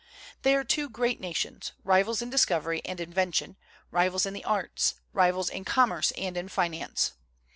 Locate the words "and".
2.85-2.97, 6.17-6.35